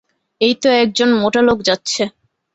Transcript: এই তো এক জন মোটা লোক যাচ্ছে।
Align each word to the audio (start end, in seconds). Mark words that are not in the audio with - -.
এই 0.41 0.53
তো 0.61 0.67
এক 0.81 0.89
জন 0.97 1.09
মোটা 1.21 1.41
লোক 1.47 1.59
যাচ্ছে। 1.67 2.03